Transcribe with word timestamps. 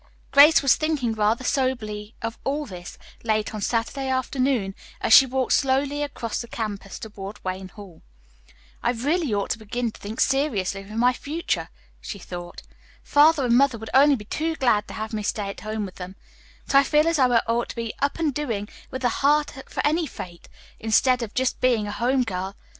Grace 0.31 0.63
was 0.63 0.75
thinking 0.75 1.13
rather 1.13 1.43
soberly 1.43 2.15
of 2.23 2.39
all 2.43 2.65
this, 2.65 2.97
late 3.23 3.53
on 3.53 3.61
Saturday 3.61 4.09
afternoon 4.09 4.73
as 4.99 5.13
she 5.13 5.27
walked 5.27 5.53
slowly 5.53 6.01
across 6.01 6.41
the 6.41 6.47
campus 6.47 6.97
toward 6.97 7.37
Wayne 7.43 7.69
Hall. 7.69 8.01
"I 8.81 8.89
really 8.93 9.31
ought 9.31 9.51
to 9.51 9.59
begin 9.59 9.91
to 9.91 10.01
think 10.01 10.19
seriously 10.19 10.81
of 10.81 10.89
my 10.89 11.13
future 11.13 11.69
work," 11.69 11.75
she 12.01 12.17
thought. 12.17 12.63
"Father 13.03 13.45
and 13.45 13.55
Mother 13.55 13.77
would 13.77 13.91
only 13.93 14.15
be 14.15 14.25
too 14.25 14.55
glad 14.55 14.87
to 14.87 14.95
have 14.95 15.13
me 15.13 15.21
stay 15.21 15.49
at 15.51 15.59
home 15.59 15.85
with 15.85 15.97
them, 15.97 16.15
but 16.65 16.73
I 16.73 16.83
feel 16.83 17.07
as 17.07 17.17
though 17.17 17.33
I 17.33 17.43
ought 17.47 17.69
to 17.69 17.75
'be 17.75 17.93
up 17.99 18.17
and 18.17 18.33
doing 18.33 18.69
with 18.89 19.03
a 19.05 19.09
heart 19.21 19.51
for 19.69 19.85
any 19.85 20.07
fate' 20.07 20.49
instead 20.79 21.21
of 21.21 21.35
just 21.35 21.61
being 21.61 21.85
a 21.85 21.91
home 21.91 22.23
girl. 22.23 22.55